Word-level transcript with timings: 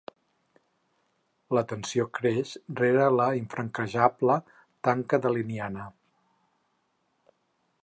La 1.57 1.61
tensió 1.71 2.05
creix 2.19 2.53
rere 2.79 3.05
la 3.19 3.27
infranquejable 3.41 4.39
tanca 4.89 5.23
daliniana. 5.27 5.87